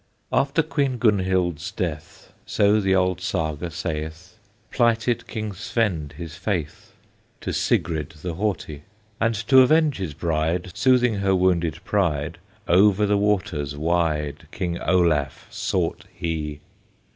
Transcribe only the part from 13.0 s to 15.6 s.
the waters wide King Olaf